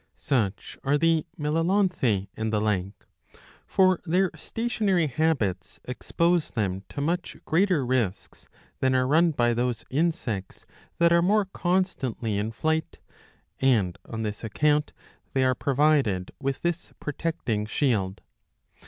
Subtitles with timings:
[0.17, 3.05] Such are the Melalonthae^ and the like.
[3.67, 8.47] For their stationary habits expose them to much greater risks
[8.79, 10.65] than are run by those insects
[10.97, 12.97] that are more constantly in flight,
[13.59, 14.91] and on this account
[15.33, 18.21] they are provided with this protecting shield.